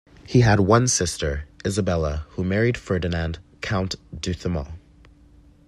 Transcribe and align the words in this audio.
He 0.25 0.41
had 0.41 0.59
one 0.59 0.87
sister, 0.87 1.45
Isabella, 1.63 2.25
who 2.29 2.43
married 2.43 2.75
Ferdinand, 2.75 3.37
count 3.61 3.93
d’Outhement. 4.19 4.69